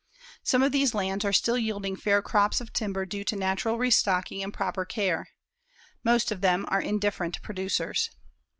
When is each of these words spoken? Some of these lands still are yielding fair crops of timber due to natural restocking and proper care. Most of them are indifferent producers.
Some 0.41 0.63
of 0.63 0.71
these 0.71 0.95
lands 0.95 1.27
still 1.37 1.53
are 1.53 1.57
yielding 1.59 1.95
fair 1.95 2.23
crops 2.23 2.59
of 2.59 2.73
timber 2.73 3.05
due 3.05 3.23
to 3.23 3.35
natural 3.35 3.77
restocking 3.77 4.41
and 4.41 4.51
proper 4.51 4.83
care. 4.83 5.29
Most 6.03 6.31
of 6.31 6.41
them 6.41 6.65
are 6.69 6.81
indifferent 6.81 7.39
producers. 7.43 8.09